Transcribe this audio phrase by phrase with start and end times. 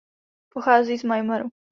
[0.49, 1.49] Pochází z Myanmaru.